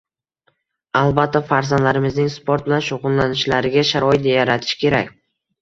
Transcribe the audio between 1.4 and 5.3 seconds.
farzandlarimizning sport bilan shug‘ullanishlariga sharoit yaratish kerak edi